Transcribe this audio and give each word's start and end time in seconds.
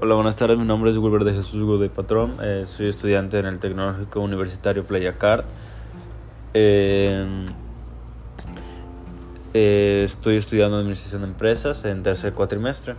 Hola, 0.00 0.14
buenas 0.14 0.36
tardes. 0.36 0.56
Mi 0.56 0.64
nombre 0.64 0.92
es 0.92 0.96
Wilber 0.96 1.24
de 1.24 1.34
Jesús 1.34 1.60
Godoy 1.60 1.88
Patrón. 1.88 2.36
Eh, 2.40 2.62
soy 2.66 2.86
estudiante 2.86 3.40
en 3.40 3.46
el 3.46 3.58
Tecnológico 3.58 4.20
Universitario 4.20 4.84
Playa 4.84 5.18
Card. 5.18 5.44
Eh, 6.54 7.46
eh, 9.54 10.02
estoy 10.04 10.36
estudiando 10.36 10.76
Administración 10.76 11.22
de 11.22 11.26
Empresas 11.26 11.84
en 11.84 12.04
tercer 12.04 12.32
cuatrimestre. 12.32 12.94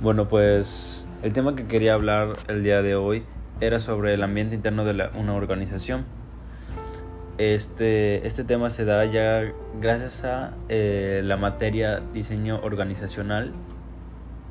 Bueno, 0.00 0.28
pues 0.28 1.10
el 1.22 1.34
tema 1.34 1.54
que 1.54 1.66
quería 1.66 1.92
hablar 1.92 2.38
el 2.48 2.62
día 2.62 2.80
de 2.80 2.94
hoy 2.94 3.24
era 3.60 3.78
sobre 3.78 4.14
el 4.14 4.22
ambiente 4.22 4.54
interno 4.54 4.82
de 4.86 5.10
una 5.14 5.34
organización. 5.34 6.06
Este, 7.36 8.26
este 8.26 8.44
tema 8.44 8.70
se 8.70 8.86
da 8.86 9.04
ya 9.04 9.52
gracias 9.78 10.24
a 10.24 10.54
la 10.70 11.36
materia 11.36 12.00
diseño 12.14 12.60
organizacional 12.62 13.52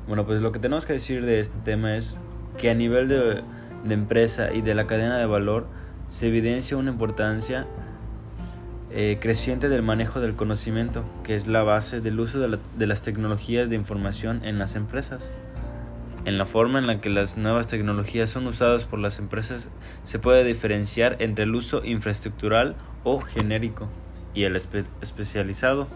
bueno, 0.06 0.24
pues 0.24 0.42
lo 0.42 0.52
que 0.52 0.58
tenemos 0.58 0.86
que 0.86 0.92
decir 0.92 1.24
de 1.24 1.40
este 1.40 1.58
tema 1.64 1.96
es 1.96 2.20
que 2.58 2.70
a 2.70 2.74
nivel 2.74 3.08
de, 3.08 3.42
empresa 3.88 4.52
y 4.52 4.62
de 4.62 4.74
la 4.74 4.86
cadena 4.86 5.18
de 5.18 5.26
valor 5.26 5.66
se 6.08 6.28
evidencia 6.28 6.76
una 6.76 6.90
importancia 6.90 7.66
eh, 8.90 9.18
creciente 9.20 9.68
del 9.68 9.82
manejo 9.82 10.20
del 10.20 10.34
conocimiento, 10.34 11.04
que 11.24 11.34
es 11.34 11.46
la 11.46 11.62
base 11.62 12.00
del 12.00 12.18
uso 12.20 12.38
de, 12.38 12.58
de 12.76 12.86
las 12.86 13.02
tecnologías 13.02 13.68
de 13.68 13.76
información 13.76 14.44
en 14.44 14.58
las 14.58 14.76
empresas. 14.76 15.30
En 16.24 16.38
la 16.38 16.46
forma 16.46 16.80
en 16.80 16.88
la 16.88 17.00
que 17.00 17.08
las 17.08 17.36
nuevas 17.36 17.68
tecnologías 17.68 18.30
son 18.30 18.46
usadas 18.48 18.84
por 18.84 18.98
las 18.98 19.20
empresas 19.20 19.68
se 20.02 20.18
puede 20.18 20.42
diferenciar 20.42 21.16
entre 21.20 21.44
el 21.44 21.54
uso 21.54 21.84
infraestructural 21.84 22.74
o 23.04 23.20
genérico 23.20 23.88
y 24.34 24.42
el 24.42 24.56
especializado. 24.56 25.86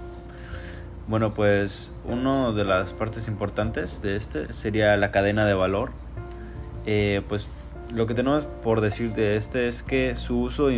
Bueno, 1.07 1.35
pues 1.35 1.91
una 2.05 2.53
de 2.53 2.65
las 2.65 2.93
partes 2.93 3.27
importantes 3.27 4.01
de 4.03 4.17
este 4.17 4.53
sería 4.53 4.97
la 4.97 5.11
cadena 5.11 5.45
de 5.45 5.55
valor. 5.55 5.91
Eh, 6.87 7.23
pues 7.29 7.49
lo 7.93 8.07
que 8.07 8.15
tenemos 8.15 8.47
por 8.47 8.81
decir 8.81 9.15
de 9.15 9.37
este 9.37 9.69
es 9.69 9.83
que 9.83 10.15
su 10.15 10.41
uso 10.41 10.69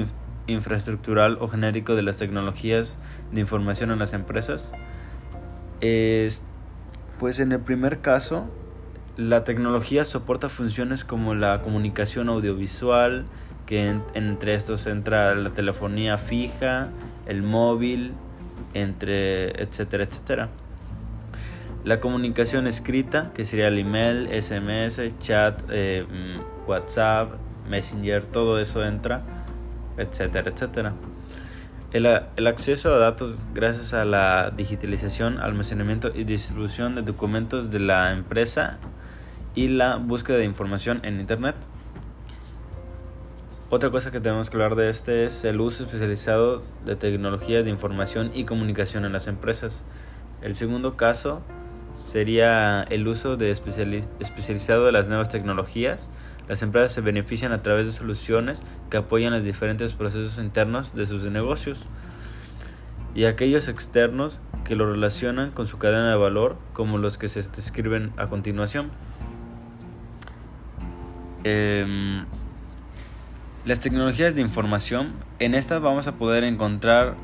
infraestructural 0.47 1.39
o 1.41 1.49
genérico 1.49 1.95
de 1.95 2.03
las 2.03 2.19
tecnologías 2.19 2.99
de 3.31 3.41
información 3.41 3.91
en 3.91 3.99
las 3.99 4.13
empresas 4.13 4.73
es, 5.81 6.45
pues 7.19 7.39
en 7.41 7.53
el 7.53 7.61
primer 7.61 8.01
caso, 8.01 8.47
la 9.17 9.45
tecnología 9.45 10.05
soporta 10.05 10.49
funciones 10.49 11.05
como 11.05 11.35
la 11.35 11.61
comunicación 11.61 12.29
audiovisual, 12.29 13.27
que 13.67 13.97
entre 14.15 14.55
estos 14.55 14.87
entra 14.87 15.35
la 15.35 15.51
telefonía 15.51 16.19
fija, 16.19 16.89
el 17.27 17.43
móvil, 17.43 18.13
entre 18.75 19.63
etcétera, 19.63 20.05
etcétera. 20.05 20.49
La 21.85 21.99
comunicación 21.99 22.67
escrita, 22.69 23.33
que 23.35 23.45
sería 23.45 23.69
el 23.69 23.79
email, 23.79 24.29
SMS, 24.31 25.19
chat, 25.19 25.63
eh, 25.71 26.07
mm, 26.09 26.69
WhatsApp, 26.69 27.33
Messenger, 27.69 28.25
todo 28.25 28.61
eso 28.61 28.85
entra, 28.85 29.23
etcétera, 29.97 30.51
etcétera. 30.51 30.93
El, 31.93 32.07
el, 32.07 32.47
acceso 32.47 32.95
a 32.95 32.99
datos 32.99 33.37
gracias 33.53 33.93
a 33.95 34.05
la 34.05 34.53
digitalización, 34.57 35.39
almacenamiento 35.39 36.11
y 36.15 36.25
distribución 36.25 36.95
de 36.95 37.03
documentos 37.03 37.71
de 37.71 37.81
la 37.81 38.13
empresa 38.13 38.79
y 39.55 39.69
la 39.69 39.97
búsqueda 39.97 40.39
de 40.39 40.45
información 40.45 41.01
en 41.03 41.21
Internet. 41.21 41.57
Otra 43.75 43.89
cosa 43.91 44.11
que 44.11 44.21
tenemos 44.21 44.51
que 44.51 44.57
hablar 44.57 44.75
de 44.75 44.91
este 44.91 45.25
es 45.25 45.45
el 45.45 45.59
uso 45.59 45.85
especializado 45.85 46.63
de 46.85 46.95
tecnologías 46.95 47.65
de 47.65 47.71
información 47.71 48.31
y 48.35 48.45
comunicación 48.45 49.07
en 49.07 49.15
las 49.15 49.29
empresas. 49.29 49.83
El 50.43 50.57
segundo 50.57 50.99
caso 50.99 51.41
sería 51.95 52.83
el 52.83 53.09
uso 53.09 53.39
de 53.39 53.51
especializado 53.51 54.85
de 54.85 54.93
las 54.93 55.09
nuevas 55.09 55.31
tecnologías. 55.31 56.11
Las 56.49 56.61
empresas 56.61 56.93
se 56.93 57.01
benefician 57.01 57.53
a 57.53 57.63
través 57.63 57.87
de 57.87 57.95
soluciones 57.95 58.63
que 58.91 58.99
apoyan 58.99 59.33
los 59.33 59.43
diferentes 59.43 59.95
procesos 59.95 60.37
internos 60.37 60.95
de 60.95 61.07
sus 61.07 61.23
negocios 61.23 61.81
y 63.15 63.25
aquellos 63.25 63.69
externos 63.69 64.39
que 64.67 64.77
lo 64.77 64.93
relacionan 64.93 65.51
con 65.51 65.67
su 65.67 65.79
cadena 65.79 66.11
de 66.11 66.17
valor, 66.17 66.59
como 66.75 66.99
los 66.99 67.17
que 67.17 67.31
se 67.31 67.41
describen 67.41 68.13
a 68.19 68.29
continuación. 68.29 68.91
Eh, 71.45 72.23
las 73.65 73.81
tecnologías 73.81 74.35
de 74.35 74.41
información, 74.41 75.13
en 75.39 75.55
estas 75.55 75.81
vamos 75.81 76.07
a 76.07 76.13
poder 76.13 76.43
encontrar 76.45 77.15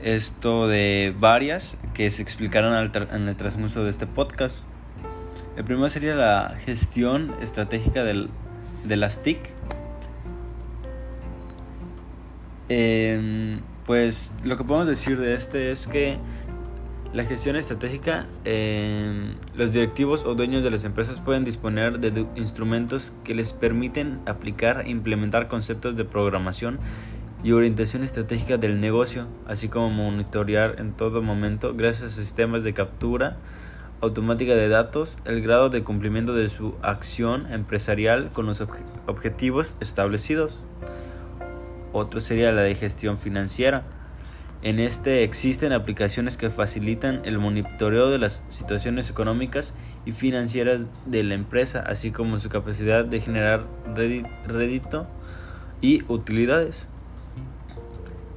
esto 0.00 0.68
de 0.68 1.14
varias 1.18 1.76
que 1.92 2.10
se 2.10 2.22
explicarán 2.22 2.90
en 3.12 3.28
el 3.28 3.36
transcurso 3.36 3.82
de 3.82 3.90
este 3.90 4.06
podcast. 4.06 4.64
El 5.56 5.64
primero 5.64 5.88
sería 5.88 6.14
la 6.14 6.56
gestión 6.64 7.34
estratégica 7.40 8.04
del, 8.04 8.28
de 8.84 8.96
las 8.96 9.22
TIC. 9.22 9.38
Em, 12.68 13.60
pues 13.86 14.34
lo 14.44 14.56
que 14.56 14.64
podemos 14.64 14.88
decir 14.88 15.18
de 15.18 15.34
este 15.34 15.72
es 15.72 15.86
que 15.86 16.18
la 17.14 17.24
gestión 17.24 17.54
estratégica, 17.54 18.26
eh, 18.44 19.34
los 19.54 19.72
directivos 19.72 20.24
o 20.24 20.34
dueños 20.34 20.64
de 20.64 20.70
las 20.72 20.84
empresas 20.84 21.20
pueden 21.20 21.44
disponer 21.44 22.00
de 22.00 22.26
instrumentos 22.34 23.12
que 23.22 23.36
les 23.36 23.52
permiten 23.52 24.18
aplicar 24.26 24.82
e 24.84 24.90
implementar 24.90 25.46
conceptos 25.46 25.94
de 25.94 26.04
programación 26.04 26.80
y 27.44 27.52
orientación 27.52 28.02
estratégica 28.02 28.56
del 28.56 28.80
negocio, 28.80 29.28
así 29.46 29.68
como 29.68 29.90
monitorear 29.90 30.74
en 30.78 30.92
todo 30.92 31.22
momento, 31.22 31.74
gracias 31.76 32.14
a 32.14 32.16
sistemas 32.16 32.64
de 32.64 32.74
captura 32.74 33.36
automática 34.00 34.56
de 34.56 34.68
datos, 34.68 35.18
el 35.24 35.40
grado 35.40 35.70
de 35.70 35.84
cumplimiento 35.84 36.34
de 36.34 36.48
su 36.48 36.74
acción 36.82 37.46
empresarial 37.52 38.30
con 38.32 38.46
los 38.46 38.60
objetivos 39.06 39.76
establecidos. 39.78 40.64
Otro 41.92 42.20
sería 42.20 42.50
la 42.50 42.62
de 42.62 42.74
gestión 42.74 43.18
financiera 43.18 43.84
en 44.64 44.80
este 44.80 45.24
existen 45.24 45.72
aplicaciones 45.72 46.38
que 46.38 46.48
facilitan 46.48 47.20
el 47.26 47.38
monitoreo 47.38 48.08
de 48.08 48.18
las 48.18 48.42
situaciones 48.48 49.10
económicas 49.10 49.74
y 50.06 50.12
financieras 50.12 50.86
de 51.04 51.22
la 51.22 51.34
empresa, 51.34 51.80
así 51.86 52.10
como 52.10 52.38
su 52.38 52.48
capacidad 52.48 53.04
de 53.04 53.20
generar 53.20 53.66
rédito 53.94 55.06
y 55.82 56.02
utilidades. 56.08 56.88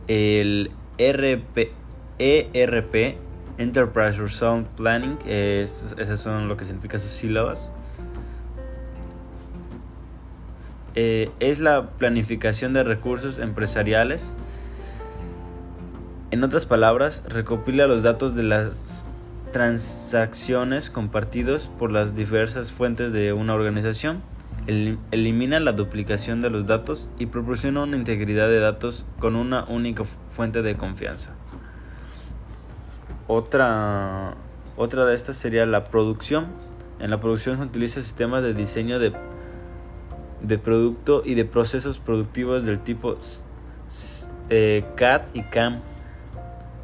El 0.10 0.72
ERP, 0.98 1.72
ERP 2.20 3.16
Enterprise 3.58 4.20
Resource 4.20 4.68
Planning, 4.76 5.18
es, 5.26 5.96
esas 5.98 6.20
son 6.20 6.50
lo 6.50 6.58
que 6.58 6.66
significa 6.66 7.00
sus 7.00 7.12
sílabas. 7.12 7.72
Eh, 10.96 11.30
es 11.40 11.60
la 11.60 11.92
planificación 11.92 12.74
de 12.74 12.84
recursos 12.84 13.38
empresariales 13.40 14.34
en 16.30 16.44
otras 16.44 16.66
palabras, 16.66 17.24
recopila 17.28 17.88
los 17.88 18.04
datos 18.04 18.36
de 18.36 18.44
las 18.44 19.06
transacciones 19.54 20.90
compartidos 20.90 21.70
por 21.80 21.90
las 21.90 22.16
diversas 22.16 22.72
fuentes 22.72 23.14
de 23.14 23.32
una 23.32 23.54
organización, 23.54 24.22
elimina 24.68 25.62
la 25.62 25.72
duplicación 25.72 26.42
de 26.42 26.50
los 26.50 26.68
datos 26.68 27.10
y 27.18 27.28
proporciona 27.28 27.84
una 27.84 27.96
integridad 27.96 28.50
de 28.50 28.60
datos 28.60 29.06
con 29.20 29.38
una 29.38 29.64
única 29.66 30.04
fuente 30.32 30.62
de 30.62 30.76
confianza. 30.76 31.34
Otra, 33.28 34.36
otra 34.76 35.06
de 35.06 35.16
estas 35.16 35.38
sería 35.38 35.66
la 35.66 35.86
producción. 35.86 36.48
En 37.00 37.10
la 37.10 37.22
producción 37.22 37.58
se 37.58 37.64
utiliza 37.64 38.02
sistemas 38.02 38.44
de 38.44 38.54
diseño 38.54 39.00
de, 39.00 39.14
de 40.42 40.58
producto 40.58 41.22
y 41.24 41.36
de 41.36 41.46
procesos 41.46 42.00
productivos 42.00 42.66
del 42.66 42.80
tipo 42.80 43.18
eh, 44.50 44.84
CAD 44.96 45.22
y 45.34 45.44
CAM 45.44 45.80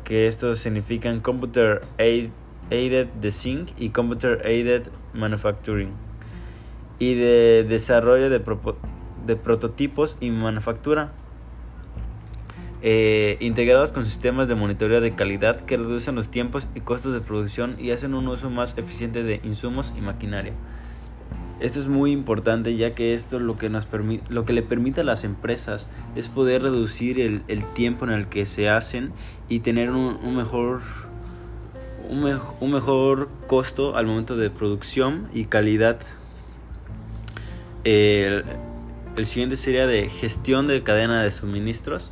que 0.04 0.28
estos 0.28 0.60
significan 0.60 1.20
Computer 1.20 1.82
Aided 1.98 3.08
Design 3.20 3.66
y 3.78 3.90
Computer 3.90 4.42
Aided 4.46 4.90
Manufacturing, 5.14 5.92
y 7.00 7.16
de 7.16 7.66
desarrollo 7.68 8.30
de, 8.30 8.42
de 9.26 9.36
prototipos 9.36 10.18
y 10.20 10.30
manufactura, 10.30 11.14
eh, 12.86 13.38
integrados 13.40 13.94
con 13.94 14.06
sistemas 14.06 14.50
de 14.50 14.56
monitoreo 14.56 15.00
de 15.00 15.16
calidad 15.16 15.62
que 15.62 15.78
reducen 15.78 16.16
los 16.16 16.30
tiempos 16.30 16.68
y 16.76 16.82
costos 16.82 17.14
de 17.14 17.22
producción 17.22 17.78
y 17.80 17.92
hacen 17.92 18.14
un 18.14 18.28
uso 18.28 18.50
más 18.50 18.78
eficiente 18.78 19.24
de 19.24 19.40
insumos 19.44 19.94
y 19.98 20.02
maquinaria. 20.02 20.52
Esto 21.64 21.80
es 21.80 21.88
muy 21.88 22.12
importante 22.12 22.76
ya 22.76 22.94
que 22.94 23.14
esto 23.14 23.40
lo 23.40 23.58
que, 23.58 23.70
nos 23.70 23.88
lo 24.28 24.44
que 24.44 24.52
le 24.52 24.64
permite 24.64 25.00
a 25.00 25.06
las 25.06 25.24
empresas 25.24 25.88
es 26.14 26.28
poder 26.28 26.62
reducir 26.62 27.22
el, 27.22 27.66
tiempo 27.74 28.04
en 28.04 28.12
el 28.12 28.28
que 28.28 28.46
se 28.46 28.68
hacen 28.68 29.14
y 29.48 29.62
tener 29.62 29.92
un, 29.92 30.36
mejor, 30.36 30.82
un, 32.10 32.70
mejor 32.70 33.30
costo 33.48 33.96
al 33.96 34.06
momento 34.06 34.36
de 34.36 34.50
producción 34.50 35.30
y 35.34 35.46
calidad. 35.46 36.02
El, 37.86 38.44
el 39.16 39.26
siguiente 39.26 39.56
sería 39.56 39.88
de 39.88 40.10
gestión 40.10 40.68
de 40.68 40.84
cadena 40.84 41.24
de 41.24 41.32
suministros. 41.32 42.12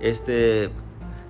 Este 0.00 0.70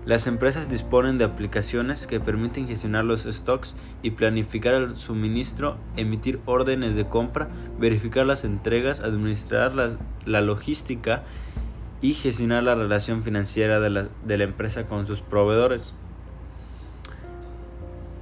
Las 0.07 0.27
empresas 0.27 0.71
disponen 0.71 1.19
de 1.19 1.25
aplicaciones 1.25 2.07
que 2.07 2.21
permiten 2.21 2.67
gestionar 2.67 3.05
los 3.05 3.25
stocks 3.25 3.75
y 4.03 4.13
planificar 4.13 4.73
el 4.73 4.97
suministro, 4.97 5.77
emitir 5.97 6.41
órdenes 6.47 6.95
de 6.95 7.07
compra, 7.07 7.49
verificar 7.79 8.25
las 8.25 8.45
entregas, 8.45 9.01
administrar 9.01 9.75
la, 9.75 10.41
logística 10.41 11.23
y 12.01 12.15
gestionar 12.15 12.63
la 12.63 12.75
relación 12.75 13.23
financiera 13.23 13.79
de 13.79 13.91
la, 13.91 14.45
empresa 14.45 14.87
con 14.87 15.07
sus 15.07 15.21
proveedores. 15.21 15.93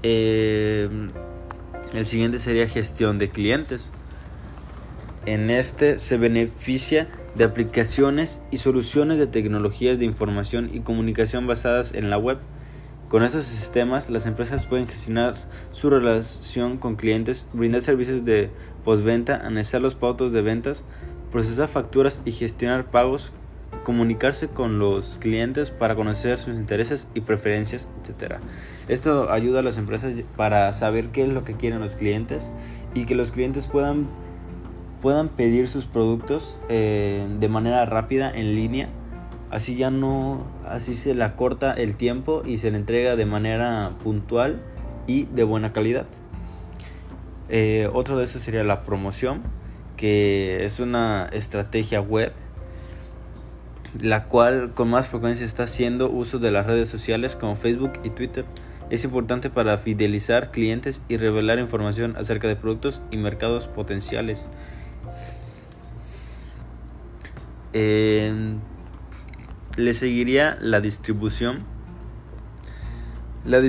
Eh, 0.03 0.89
el 1.95 2.07
siguiente 2.07 2.39
sería 2.39 2.67
gestión 2.67 3.19
de 3.19 3.31
clientes. 3.31 3.93
En 5.27 5.49
este 5.51 5.99
se 5.99 6.17
beneficia 6.17 7.07
de 7.39 7.45
aplicaciones 7.45 8.43
y 8.51 8.57
soluciones 8.57 9.17
de 9.17 9.29
tecnologías 9.29 10.01
de 10.01 10.05
información 10.05 10.71
y 10.75 10.81
comunicación 10.81 11.47
basadas 11.47 11.95
en 11.95 12.11
la 12.11 12.19
web. 12.19 12.39
Con 13.09 13.23
estos 13.23 13.45
sistemas, 13.45 14.11
las 14.11 14.27
empresas 14.27 14.67
pueden 14.67 14.89
gestionar 14.89 15.35
su 15.71 15.89
relación 15.89 16.79
con 16.79 16.97
clientes, 16.97 17.47
brindar 17.53 17.81
servicios 17.81 18.25
de 18.25 18.51
postventa, 18.85 19.37
analizar 19.37 19.81
los 19.81 19.95
pautos 19.95 20.33
de 20.33 20.43
ventas, 20.43 20.85
procesar 21.31 21.69
facturas 21.69 22.21
y 22.25 22.33
gestionar 22.33 22.91
pagos, 22.91 23.33
comunicarse 23.85 24.49
con 24.49 24.81
los 24.81 25.17
clientes 25.21 25.71
para 25.71 25.95
conocer 25.95 26.41
sus 26.41 26.57
intereses 26.57 27.07
y 27.15 27.21
preferencias, 27.21 27.89
etc. 28.03 28.41
Esto 28.89 29.31
ayuda 29.31 29.61
a 29.61 29.63
las 29.63 29.79
empresas 29.79 30.13
para 30.37 30.73
saber 30.73 31.11
qué 31.11 31.23
es 31.23 31.29
lo 31.29 31.45
que 31.45 31.55
quieren 31.55 31.81
los 31.81 31.95
clientes 31.95 32.53
y 32.95 33.07
que 33.07 33.15
los 33.15 33.31
clientes 33.31 33.69
puedan 33.69 34.09
puedan 35.01 35.29
pedir 35.29 35.69
sus 35.69 35.87
productos 35.87 36.59
eh, 36.69 37.27
de 37.39 37.49
manera 37.49 37.85
rápida 37.87 38.31
en 38.31 38.55
línea. 38.55 38.89
Así 39.51 39.77
ya 39.77 39.91
no, 39.91 40.47
así 40.69 40.95
se 40.95 41.15
le 41.15 41.33
corta 41.35 41.73
el 41.73 41.97
tiempo 41.97 42.43
y 42.45 42.59
se 42.59 42.71
le 42.71 42.77
entrega 42.77 43.17
de 43.17 43.25
manera 43.25 43.93
puntual 44.03 44.61
y 45.07 45.25
de 45.25 45.45
buena 45.45 45.73
calidad. 45.73 46.07
Eh, 47.49 47.89
otro 47.95 48.19
de 48.19 48.25
estos 48.25 48.43
sería 48.43 48.63
la 48.63 48.83
promoción, 48.83 49.43
que 49.97 50.67
es 50.67 50.81
una 50.81 51.29
estrategia 51.33 52.01
web, 52.01 52.33
la 54.01 54.25
cual 54.25 54.73
con 54.75 54.91
más 54.91 55.09
frecuencia 55.09 55.47
está 55.47 55.63
haciendo 55.63 56.11
uso 56.11 56.39
de 56.39 56.51
las 56.51 56.67
redes 56.67 56.89
sociales 56.89 57.35
como 57.35 57.57
Facebook 57.57 57.93
y 58.05 58.11
Twitter. 58.11 58.45
Es 58.91 59.05
importante 59.05 59.49
para 59.49 59.79
fidelizar 59.79 60.51
clientes 60.51 61.03
y 61.09 61.17
revelar 61.17 61.59
información 61.59 62.17
acerca 62.17 62.49
de 62.49 62.57
productos 62.57 63.01
y 63.11 63.17
mercados 63.17 63.67
potenciales 63.67 64.47
le 67.73 68.61
seguiría 69.95 70.59
la 70.61 70.81
distribución. 70.81 71.65
La, 73.45 73.61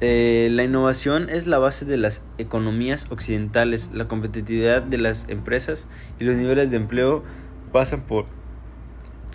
eh, 0.00 0.48
la, 0.50 0.64
innovación 0.64 1.28
es 1.30 1.46
la 1.46 1.58
base 1.58 1.84
de 1.84 1.96
las 1.96 2.22
economías 2.38 3.10
occidentales. 3.10 3.90
La 3.92 4.06
competitividad 4.08 4.82
de 4.82 4.98
las 4.98 5.28
empresas 5.28 5.88
y 6.20 6.24
los 6.24 6.36
niveles 6.36 6.70
de 6.70 6.76
empleo 6.76 7.24
pasan 7.72 8.02
por 8.02 8.26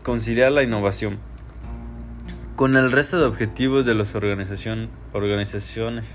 conciliar 0.04 0.52
la 0.52 0.64
innovación 0.64 1.20
con 2.56 2.78
el 2.78 2.92
resto 2.92 3.18
de 3.20 3.26
objetivos 3.26 3.84
de 3.86 3.96
las 3.96 4.14
organización, 4.14 4.90
organizaciones. 5.12 6.06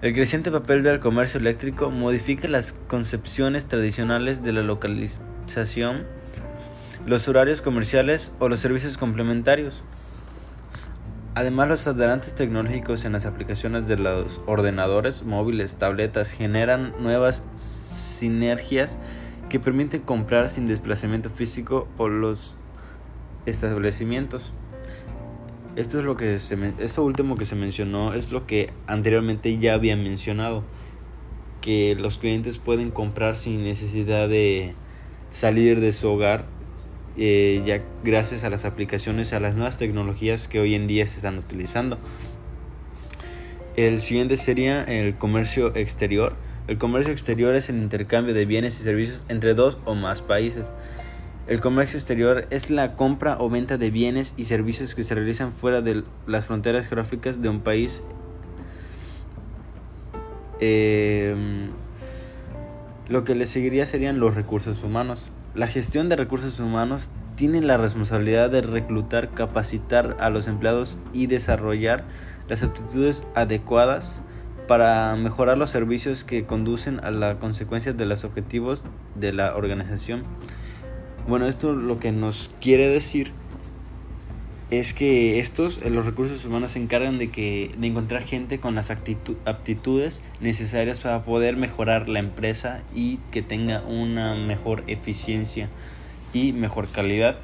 El 0.00 0.14
creciente 0.14 0.50
papel 0.50 0.82
del 0.82 1.00
comercio 1.00 1.38
eléctrico 1.38 1.90
modifica 1.90 2.48
las 2.48 2.74
concepciones 2.88 3.66
tradicionales 3.66 4.42
de 4.42 4.54
la 4.54 4.62
localización 4.62 6.06
los 7.06 7.28
horarios 7.28 7.62
comerciales 7.62 8.32
o 8.38 8.48
los 8.48 8.60
servicios 8.60 8.98
complementarios. 8.98 9.82
Además, 11.34 11.68
los 11.68 11.86
adelantos 11.86 12.34
tecnológicos 12.34 13.04
en 13.04 13.12
las 13.12 13.24
aplicaciones 13.24 13.86
de 13.86 13.96
los 13.96 14.40
ordenadores 14.46 15.22
móviles, 15.22 15.76
tabletas, 15.76 16.32
generan 16.32 16.92
nuevas 17.00 17.44
sinergias 17.56 18.98
que 19.48 19.60
permiten 19.60 20.02
comprar 20.02 20.48
sin 20.48 20.66
desplazamiento 20.66 21.30
físico 21.30 21.88
o 21.98 22.08
los 22.08 22.56
establecimientos. 23.46 24.52
Esto 25.76 26.00
es 26.00 26.04
lo 26.04 26.16
que 26.16 26.34
esto 26.34 27.04
último 27.04 27.36
que 27.36 27.46
se 27.46 27.54
mencionó 27.54 28.12
es 28.12 28.32
lo 28.32 28.46
que 28.46 28.72
anteriormente 28.86 29.56
ya 29.58 29.74
había 29.74 29.96
mencionado 29.96 30.64
que 31.60 31.94
los 31.94 32.18
clientes 32.18 32.58
pueden 32.58 32.90
comprar 32.90 33.36
sin 33.36 33.62
necesidad 33.62 34.28
de 34.28 34.74
salir 35.30 35.80
de 35.80 35.92
su 35.92 36.08
hogar 36.08 36.44
eh, 37.16 37.62
ya 37.64 37.82
gracias 38.04 38.44
a 38.44 38.50
las 38.50 38.64
aplicaciones, 38.64 39.32
a 39.32 39.40
las 39.40 39.54
nuevas 39.54 39.78
tecnologías 39.78 40.48
que 40.48 40.60
hoy 40.60 40.74
en 40.74 40.86
día 40.86 41.06
se 41.06 41.16
están 41.16 41.38
utilizando. 41.38 41.98
El 43.76 44.00
siguiente 44.00 44.36
sería 44.36 44.82
el 44.84 45.16
comercio 45.16 45.74
exterior. 45.76 46.34
El 46.68 46.78
comercio 46.78 47.12
exterior 47.12 47.54
es 47.54 47.68
el 47.68 47.78
intercambio 47.78 48.34
de 48.34 48.44
bienes 48.44 48.78
y 48.80 48.82
servicios 48.82 49.24
entre 49.28 49.54
dos 49.54 49.78
o 49.84 49.94
más 49.94 50.22
países. 50.22 50.70
El 51.46 51.60
comercio 51.60 51.98
exterior 51.98 52.46
es 52.50 52.70
la 52.70 52.94
compra 52.94 53.36
o 53.40 53.48
venta 53.48 53.76
de 53.76 53.90
bienes 53.90 54.34
y 54.36 54.44
servicios 54.44 54.94
que 54.94 55.02
se 55.02 55.14
realizan 55.14 55.52
fuera 55.52 55.80
de 55.80 56.04
las 56.26 56.46
fronteras 56.46 56.86
geográficas 56.86 57.42
de 57.42 57.48
un 57.48 57.60
país. 57.60 58.04
Em, 60.60 61.70
lo 63.08 63.24
que 63.24 63.34
le 63.34 63.46
seguiría 63.46 63.86
serían 63.86 64.20
los 64.20 64.34
recursos 64.34 64.84
humanos. 64.84 65.32
La 65.54 65.66
gestión 65.66 66.08
de 66.08 66.14
recursos 66.14 66.60
humanos 66.60 67.10
tiene 67.34 67.60
la 67.60 67.76
responsabilidad 67.76 68.50
de 68.50 68.62
reclutar, 68.62 69.30
capacitar 69.30 70.16
a 70.20 70.30
los 70.30 70.46
empleados 70.46 71.00
y 71.12 71.26
desarrollar 71.26 72.04
las 72.48 72.62
aptitudes 72.62 73.26
adecuadas 73.34 74.22
para 74.68 75.16
mejorar 75.16 75.58
los 75.58 75.70
servicios 75.70 76.22
que 76.22 76.46
conducen 76.46 77.00
a 77.02 77.10
la 77.10 77.40
consecuencia 77.40 77.92
de 77.92 78.06
los 78.06 78.22
objetivos 78.22 78.84
de 79.16 79.32
la 79.32 79.56
organización. 79.56 80.22
Bueno, 81.26 81.48
esto 81.48 81.72
lo 81.72 81.98
que 81.98 82.12
nos 82.12 82.52
quiere 82.60 82.88
decir 82.88 83.32
es 84.70 84.94
que 84.94 85.40
estos, 85.40 85.84
los 85.84 86.06
recursos 86.06 86.44
humanos, 86.44 86.72
se 86.72 86.78
encargan 86.80 87.18
de, 87.18 87.28
que, 87.28 87.74
de 87.76 87.86
encontrar 87.88 88.22
gente 88.22 88.60
con 88.60 88.76
las 88.76 88.90
aptitudes 88.90 90.22
necesarias 90.40 91.00
para 91.00 91.24
poder 91.24 91.56
mejorar 91.56 92.08
la 92.08 92.20
empresa 92.20 92.82
y 92.94 93.18
que 93.32 93.42
tenga 93.42 93.82
una 93.82 94.36
mejor 94.36 94.84
eficiencia 94.86 95.68
y 96.32 96.52
mejor 96.52 96.88
calidad. 96.88 97.38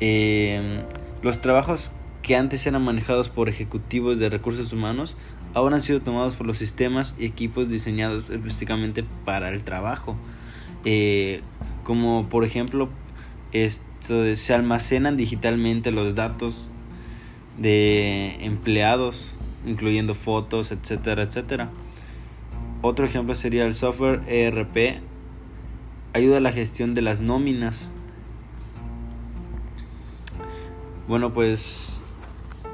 Em, 0.00 0.82
los 1.22 1.40
trabajos 1.42 1.92
que 2.22 2.34
antes 2.34 2.66
eran 2.66 2.82
manejados 2.82 3.28
por 3.28 3.48
ejecutivos 3.48 4.18
de 4.18 4.30
recursos 4.30 4.72
humanos 4.72 5.16
ahora 5.54 5.76
han 5.76 5.82
sido 5.82 6.00
tomados 6.00 6.34
por 6.34 6.46
los 6.46 6.58
sistemas 6.58 7.14
y 7.18 7.26
equipos 7.26 7.68
diseñados 7.68 8.30
específicamente 8.30 9.04
para 9.24 9.50
el 9.50 9.62
trabajo. 9.64 10.16
Eh, 10.84 11.42
como 11.84 12.28
por 12.28 12.44
ejemplo, 12.44 12.88
se 14.02 14.54
almacenan 14.54 15.16
digitalmente 15.16 15.92
los 15.92 16.14
datos 16.14 16.70
de 17.58 18.36
empleados, 18.44 19.34
incluyendo 19.66 20.14
fotos, 20.14 20.72
etcétera, 20.72 21.22
etcétera. 21.22 21.70
Otro 22.82 23.06
ejemplo 23.06 23.34
sería 23.34 23.64
el 23.64 23.74
software 23.74 24.22
ERP, 24.26 25.00
ayuda 26.14 26.38
a 26.38 26.40
la 26.40 26.52
gestión 26.52 26.94
de 26.94 27.02
las 27.02 27.20
nóminas. 27.20 27.90
Bueno, 31.06 31.32
pues 31.32 32.02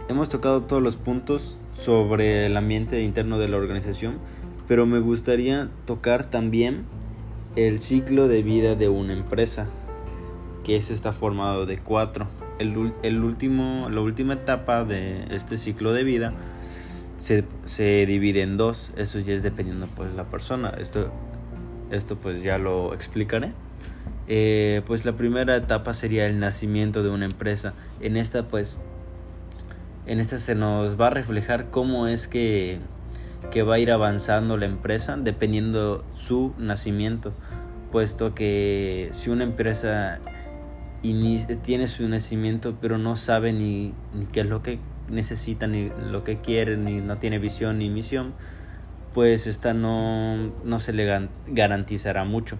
hemos 0.08 0.28
tocado 0.28 0.62
todos 0.62 0.82
los 0.82 0.96
puntos 0.96 1.58
sobre 1.74 2.46
el 2.46 2.56
ambiente 2.56 3.02
interno 3.02 3.38
de 3.38 3.48
la 3.48 3.58
organización, 3.58 4.18
pero 4.66 4.86
me 4.86 4.98
gustaría 4.98 5.68
tocar 5.84 6.24
también 6.30 6.84
el 7.56 7.80
ciclo 7.80 8.28
de 8.28 8.42
vida 8.42 8.74
de 8.74 8.88
una 8.88 9.12
empresa 9.12 9.66
que 10.68 10.76
ese 10.76 10.92
está 10.92 11.14
formado 11.14 11.64
de 11.64 11.78
cuatro. 11.78 12.26
El, 12.58 12.92
el, 13.02 13.24
último, 13.24 13.88
la 13.88 14.02
última 14.02 14.34
etapa 14.34 14.84
de 14.84 15.24
este 15.34 15.56
ciclo 15.56 15.94
de 15.94 16.04
vida 16.04 16.34
se, 17.18 17.44
se 17.64 18.04
divide 18.04 18.42
en 18.42 18.58
dos. 18.58 18.92
Eso 18.98 19.18
ya 19.18 19.32
es 19.32 19.42
dependiendo 19.42 19.86
pues 19.96 20.14
la 20.14 20.24
persona. 20.24 20.74
Esto, 20.78 21.10
esto 21.90 22.16
pues 22.16 22.42
ya 22.42 22.58
lo 22.58 22.92
explicaré. 22.92 23.52
Eh, 24.26 24.82
pues 24.86 25.06
la 25.06 25.14
primera 25.14 25.56
etapa 25.56 25.94
sería 25.94 26.26
el 26.26 26.38
nacimiento 26.38 27.02
de 27.02 27.08
una 27.08 27.24
empresa. 27.24 27.72
En 28.02 28.18
esta 28.18 28.42
pues 28.42 28.82
en 30.04 30.20
esta 30.20 30.36
se 30.36 30.54
nos 30.54 31.00
va 31.00 31.06
a 31.06 31.10
reflejar 31.10 31.70
cómo 31.70 32.08
es 32.08 32.28
que, 32.28 32.78
que 33.50 33.62
va 33.62 33.76
a 33.76 33.78
ir 33.78 33.90
avanzando 33.90 34.58
la 34.58 34.66
empresa 34.66 35.16
dependiendo 35.16 36.04
su 36.14 36.52
nacimiento. 36.58 37.32
Puesto 37.90 38.34
que 38.34 39.08
si 39.12 39.30
una 39.30 39.44
empresa 39.44 40.20
y 41.02 41.38
tiene 41.62 41.86
su 41.88 42.08
nacimiento, 42.08 42.76
pero 42.80 42.98
no 42.98 43.16
sabe 43.16 43.52
ni, 43.52 43.94
qué 44.32 44.40
es 44.40 44.46
lo 44.46 44.62
que 44.62 44.78
necesita, 45.08 45.66
ni 45.66 45.90
lo 46.10 46.24
que 46.24 46.38
quiere, 46.40 46.76
ni 46.76 47.00
no 47.00 47.16
tiene 47.16 47.38
visión 47.38 47.78
ni 47.78 47.88
misión, 47.88 48.34
pues 49.14 49.46
esta 49.46 49.74
no, 49.74 50.52
no 50.64 50.80
se 50.80 50.92
le 50.92 51.28
garantizará 51.46 52.24
mucho. 52.24 52.58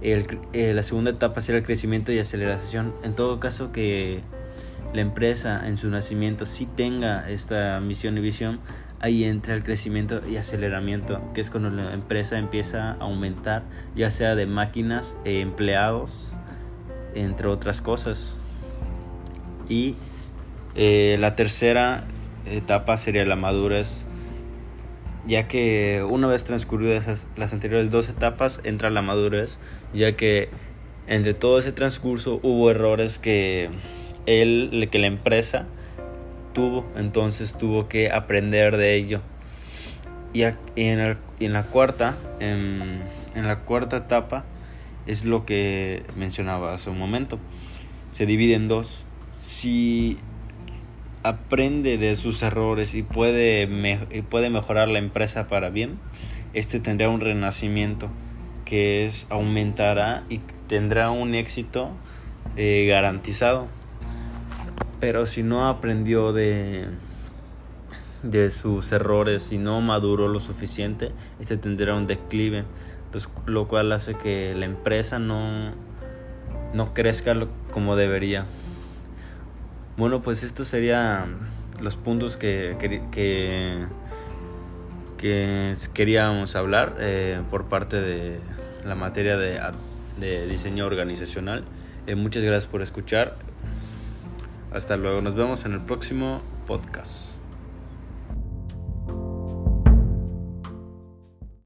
El, 0.00 0.26
eh, 0.52 0.74
la 0.74 0.82
segunda 0.82 1.10
etapa 1.12 1.40
será 1.40 1.58
el 1.58 1.64
crecimiento 1.64 2.10
y 2.10 2.18
aceleración. 2.18 2.92
En 3.04 3.14
todo 3.14 3.38
caso 3.38 3.70
que, 3.70 4.22
la 4.92 5.00
empresa 5.00 5.66
en 5.66 5.78
su 5.78 5.88
nacimiento 5.88 6.44
sí 6.46 6.66
tenga 6.66 7.28
esta 7.30 7.80
misión 7.80 8.18
y 8.18 8.20
visión, 8.20 8.60
ahí 9.00 9.24
entra 9.24 9.54
el 9.54 9.62
crecimiento 9.62 10.20
y 10.28 10.36
aceleramiento, 10.36 11.20
que 11.32 11.40
es 11.40 11.50
cuando 11.50 11.70
la 11.70 11.94
empresa 11.94 12.38
empieza 12.38 12.92
a 12.92 12.94
aumentar, 12.94 13.62
ya 13.96 14.10
sea 14.10 14.34
de 14.34 14.46
máquinas, 14.46 15.16
e 15.24 15.40
empleados, 15.40 16.34
entre 17.14 17.48
otras 17.48 17.80
cosas. 17.80 18.34
Y 19.68 19.94
eh, 20.74 21.16
la 21.18 21.34
tercera 21.34 22.04
etapa 22.46 22.96
sería 22.96 23.24
la 23.24 23.36
madurez, 23.36 23.98
ya 25.26 25.46
que 25.46 26.04
una 26.08 26.26
vez 26.26 26.44
transcurridas 26.44 27.26
las 27.36 27.52
anteriores 27.52 27.90
dos 27.90 28.08
etapas 28.08 28.60
entra 28.64 28.90
la 28.90 29.02
madurez, 29.02 29.58
ya 29.94 30.16
que 30.16 30.48
entre 31.06 31.34
todo 31.34 31.58
ese 31.58 31.72
transcurso 31.72 32.40
hubo 32.42 32.70
errores 32.70 33.18
que 33.18 33.68
él, 34.26 34.88
que 34.90 34.98
la 34.98 35.06
empresa 35.06 35.66
tuvo, 36.52 36.84
entonces 36.96 37.54
tuvo 37.56 37.88
que 37.88 38.10
aprender 38.10 38.76
de 38.76 38.94
ello. 38.94 39.20
Y, 40.34 40.44
en, 40.76 41.18
la 41.40 41.62
cuarta, 41.64 42.14
en, 42.40 43.02
en 43.34 43.46
la 43.46 43.60
cuarta 43.60 43.98
etapa 43.98 44.44
es 45.06 45.24
lo 45.24 45.44
que 45.44 46.04
mencionaba 46.16 46.74
hace 46.74 46.90
un 46.90 46.98
momento. 46.98 47.38
Se 48.12 48.26
divide 48.26 48.54
en 48.54 48.68
dos. 48.68 49.04
Si 49.38 50.18
aprende 51.22 51.98
de 51.98 52.16
sus 52.16 52.42
errores 52.42 52.94
y 52.94 53.02
puede, 53.02 53.68
y 54.10 54.22
puede 54.22 54.50
mejorar 54.50 54.88
la 54.88 54.98
empresa 54.98 55.48
para 55.48 55.70
bien, 55.70 55.98
este 56.52 56.80
tendrá 56.80 57.08
un 57.08 57.20
renacimiento 57.20 58.08
que 58.64 59.06
es 59.06 59.26
aumentará 59.30 60.24
y 60.28 60.40
tendrá 60.66 61.10
un 61.10 61.34
éxito 61.34 61.90
eh, 62.56 62.86
garantizado. 62.88 63.68
Pero 65.00 65.26
si 65.26 65.42
no 65.42 65.68
aprendió 65.68 66.32
de, 66.32 66.86
de 68.22 68.50
sus 68.50 68.92
errores, 68.92 69.42
si 69.42 69.58
no 69.58 69.80
maduró 69.80 70.28
lo 70.28 70.40
suficiente, 70.40 71.12
este 71.40 71.56
tendrá 71.56 71.94
un 71.94 72.06
declive, 72.06 72.64
lo 73.46 73.68
cual 73.68 73.92
hace 73.92 74.14
que 74.14 74.54
la 74.54 74.64
empresa 74.64 75.18
no, 75.18 75.72
no 76.74 76.94
crezca 76.94 77.34
como 77.70 77.96
debería. 77.96 78.46
Bueno, 79.96 80.22
pues 80.22 80.42
estos 80.42 80.68
serían 80.68 81.38
los 81.80 81.96
puntos 81.96 82.36
que, 82.36 82.76
que, 82.78 83.86
que, 85.18 85.76
queríamos 85.92 86.56
hablar 86.56 86.96
eh, 87.00 87.40
por 87.50 87.66
parte 87.66 88.00
de 88.00 88.38
la 88.84 88.94
materia 88.94 89.36
de, 89.36 89.60
de 90.18 90.46
diseño 90.46 90.86
organizacional. 90.86 91.64
Eh, 92.06 92.14
muchas 92.14 92.42
gracias 92.42 92.70
por 92.70 92.82
escuchar. 92.82 93.36
Hasta 94.72 94.96
luego, 94.96 95.20
nos 95.20 95.34
vemos 95.34 95.64
en 95.66 95.74
el 95.74 95.80
próximo 95.80 96.40
podcast. 96.66 97.31